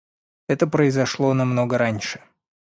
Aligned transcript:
Это 0.47 0.65
произошло 0.65 1.31
намного 1.35 1.77
раньше. 1.77 2.21